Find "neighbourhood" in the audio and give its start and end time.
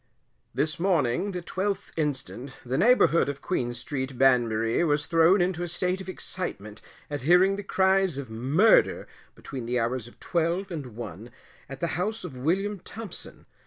2.79-3.29